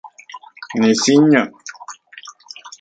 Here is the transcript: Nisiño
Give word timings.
Nisiño 0.79 1.41